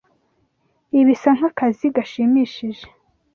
Ibi 0.99 1.03
bisa 1.09 1.29
nkakazi 1.37 1.85
gashimishije. 1.95 2.85